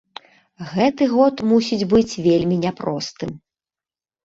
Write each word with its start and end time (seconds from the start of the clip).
Гэты 0.71 1.03
год 1.15 1.35
мусіць 1.51 1.87
быць 1.93 2.19
вельмі 2.29 2.55
няпростым. 2.65 3.39